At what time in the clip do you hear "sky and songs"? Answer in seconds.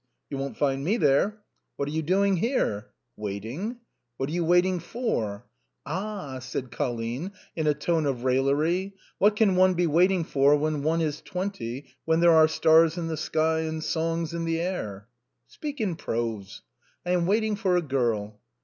13.15-14.33